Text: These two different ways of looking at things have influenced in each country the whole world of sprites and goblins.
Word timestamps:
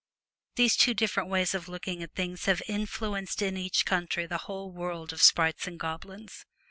These 0.55 0.77
two 0.77 0.95
different 0.95 1.29
ways 1.29 1.53
of 1.53 1.69
looking 1.69 2.01
at 2.01 2.15
things 2.15 2.45
have 2.45 2.63
influenced 2.67 3.39
in 3.39 3.55
each 3.55 3.85
country 3.85 4.25
the 4.25 4.39
whole 4.49 4.71
world 4.71 5.13
of 5.13 5.21
sprites 5.21 5.67
and 5.67 5.79
goblins. 5.79 6.43